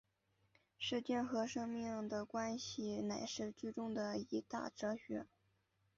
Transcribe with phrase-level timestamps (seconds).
[0.79, 5.27] 时间和生命的关系乃是剧中的一大哲学。